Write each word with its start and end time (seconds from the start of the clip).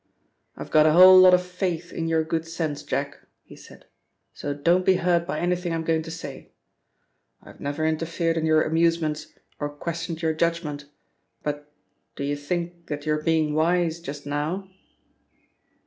"I've 0.57 0.71
got 0.71 0.87
a 0.87 0.93
whole 0.93 1.19
lot 1.19 1.35
of 1.35 1.43
faith 1.45 1.93
in 1.93 2.07
your 2.07 2.23
good 2.23 2.47
sense, 2.47 2.81
Jack," 2.81 3.19
he 3.43 3.55
said, 3.55 3.85
"so 4.33 4.51
don't 4.51 4.83
be 4.83 4.95
hurt 4.95 5.27
by 5.27 5.37
anything 5.39 5.71
I'm 5.71 5.83
going 5.83 6.01
to 6.01 6.09
say. 6.09 6.49
I've 7.43 7.59
never 7.59 7.85
interfered 7.85 8.35
in 8.35 8.43
your 8.47 8.63
amusements 8.63 9.27
or 9.59 9.69
questioned 9.69 10.23
your 10.23 10.33
judgment 10.33 10.85
but 11.43 11.71
do 12.15 12.23
you 12.23 12.35
think 12.35 12.87
that 12.87 13.05
you're 13.05 13.21
being 13.21 13.53
wise 13.53 13.99
just 13.99 14.25
now?" 14.25 14.67